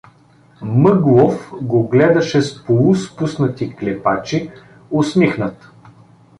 [0.61, 4.51] Мъглов го гледаше с полуспуснати клепачи,
[4.91, 5.69] усмихнат.